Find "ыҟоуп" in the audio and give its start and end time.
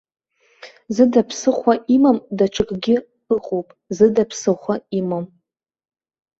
3.35-3.67